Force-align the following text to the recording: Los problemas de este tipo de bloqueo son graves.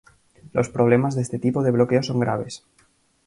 Los 0.51 0.67
problemas 0.69 1.13
de 1.13 1.21
este 1.21 1.37
tipo 1.37 1.61
de 1.61 1.69
bloqueo 1.69 2.01
son 2.01 2.19
graves. 2.19 2.63